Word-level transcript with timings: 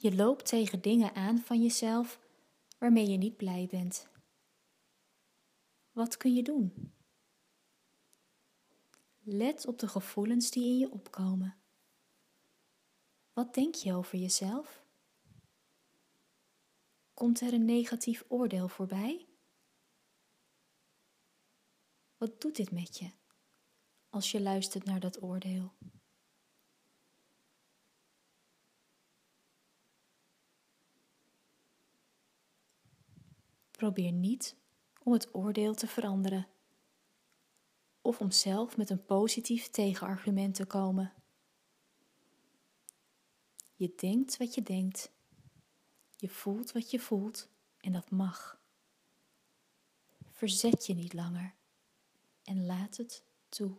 Je 0.00 0.14
loopt 0.14 0.46
tegen 0.46 0.82
dingen 0.82 1.14
aan 1.14 1.38
van 1.38 1.62
jezelf 1.62 2.20
waarmee 2.78 3.06
je 3.06 3.16
niet 3.16 3.36
blij 3.36 3.66
bent. 3.70 4.08
Wat 5.92 6.16
kun 6.16 6.34
je 6.34 6.42
doen? 6.42 6.92
Let 9.18 9.66
op 9.66 9.78
de 9.78 9.88
gevoelens 9.88 10.50
die 10.50 10.64
in 10.64 10.78
je 10.78 10.90
opkomen. 10.90 11.56
Wat 13.32 13.54
denk 13.54 13.74
je 13.74 13.94
over 13.94 14.18
jezelf? 14.18 14.84
Komt 17.14 17.40
er 17.40 17.52
een 17.52 17.64
negatief 17.64 18.24
oordeel 18.28 18.68
voorbij? 18.68 19.26
Wat 22.16 22.40
doet 22.40 22.56
dit 22.56 22.70
met 22.70 22.98
je 22.98 23.10
als 24.08 24.30
je 24.30 24.40
luistert 24.40 24.84
naar 24.84 25.00
dat 25.00 25.22
oordeel? 25.22 25.72
Probeer 33.78 34.12
niet 34.12 34.56
om 35.02 35.12
het 35.12 35.34
oordeel 35.34 35.74
te 35.74 35.86
veranderen 35.86 36.46
of 38.00 38.20
om 38.20 38.30
zelf 38.30 38.76
met 38.76 38.90
een 38.90 39.04
positief 39.04 39.68
tegenargument 39.68 40.54
te 40.54 40.66
komen. 40.66 41.12
Je 43.74 43.92
denkt 43.96 44.36
wat 44.36 44.54
je 44.54 44.62
denkt, 44.62 45.10
je 46.16 46.28
voelt 46.28 46.72
wat 46.72 46.90
je 46.90 47.00
voelt 47.00 47.48
en 47.80 47.92
dat 47.92 48.10
mag. 48.10 48.60
Verzet 50.30 50.86
je 50.86 50.94
niet 50.94 51.12
langer 51.12 51.54
en 52.42 52.66
laat 52.66 52.96
het 52.96 53.22
toe. 53.48 53.76